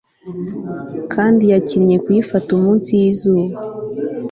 kandi 1.13 1.43
yakinnye 1.53 1.97
kuyifata 2.03 2.49
munsi 2.61 2.89
yizuba 3.01 3.55